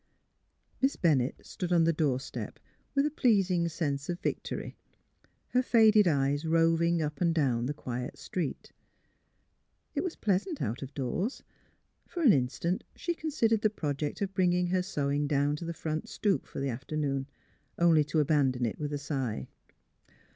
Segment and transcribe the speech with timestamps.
[0.81, 2.57] Miss Bennett stood on her door step
[2.95, 4.75] with a pleasing sense of victory,
[5.49, 8.71] her faded eyes roving up and down the quiet street.
[9.93, 11.43] It was pleasant out of doors.
[12.07, 16.09] For an instant she considered the project of bringing her sewing down to the front
[16.09, 17.27] stoop for the afternoon,
[17.77, 19.49] only to abandon it with a sigh.